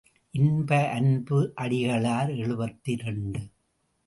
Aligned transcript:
இன்ப 0.33 0.87
அன்பு 0.87 1.53
அடிகளார் 1.61 2.31
எழுபத்திரண்டு. 2.37 3.41